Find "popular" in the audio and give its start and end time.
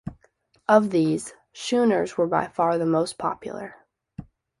3.19-3.75